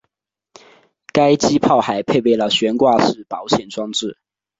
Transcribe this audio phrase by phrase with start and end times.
[1.13, 4.17] 该机炮还配备了悬挂式保险装置。